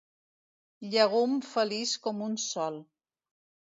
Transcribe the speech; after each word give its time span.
Llegum 0.93 1.37
feliç 1.49 1.93
com 2.07 2.25
un 2.31 2.35
sol. 2.47 2.85